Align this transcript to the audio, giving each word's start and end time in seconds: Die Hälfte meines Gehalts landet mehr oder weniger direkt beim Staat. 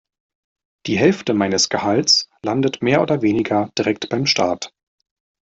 Die 0.87 0.97
Hälfte 0.97 1.35
meines 1.35 1.69
Gehalts 1.69 2.27
landet 2.41 2.81
mehr 2.81 3.03
oder 3.03 3.21
weniger 3.21 3.69
direkt 3.77 4.09
beim 4.09 4.25
Staat. 4.25 4.73